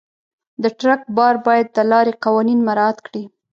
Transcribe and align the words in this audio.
د 0.63 0.63
ټرک 0.79 1.01
بار 1.17 1.35
باید 1.47 1.67
د 1.75 1.77
لارې 1.91 2.13
قوانین 2.23 2.59
مراعت 2.67 2.97
کړي. 3.07 3.23